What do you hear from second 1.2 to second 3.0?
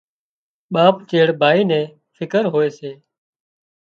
ڀائي نين فڪر هوئي سي